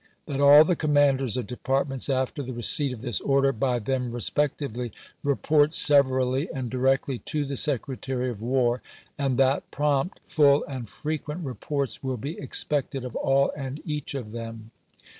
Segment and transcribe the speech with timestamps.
[0.25, 4.19] That all the commanders of departments, after the receipt of this order by them re
[4.19, 4.89] spectively,
[5.23, 8.81] report severally and directly to the Secretary of War,
[9.19, 14.31] and that prompt, full, and frequent reports will be expected of aU and each of
[14.31, 14.71] them.